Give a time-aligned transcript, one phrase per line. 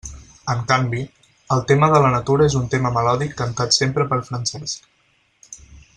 [0.53, 1.01] En canvi,
[1.55, 5.65] el tema de la natura és un tema melòdic cantat sempre per Francesc.